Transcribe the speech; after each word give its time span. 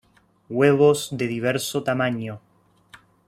Huevos 0.49 1.09
de 1.11 1.27
diverso 1.27 1.83
tamaño. 1.83 2.41